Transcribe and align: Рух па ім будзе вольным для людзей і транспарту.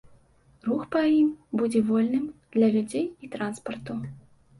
Рух 0.67 0.85
па 0.93 1.01
ім 1.17 1.27
будзе 1.61 1.81
вольным 1.89 2.23
для 2.57 2.67
людзей 2.77 3.05
і 3.23 3.31
транспарту. 3.37 3.99